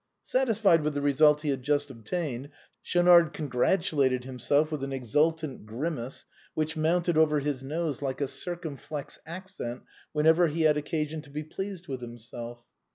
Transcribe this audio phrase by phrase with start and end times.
[0.23, 2.49] Satisfied with the result he had just obtained,
[2.81, 9.19] Schaunard congratulated himself with an exultant grimace, which mounted over his nose like a circumflex
[9.27, 12.65] accent whenever he had occasion to be pleased with himself.